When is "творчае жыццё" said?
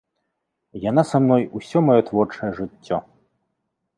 2.09-2.97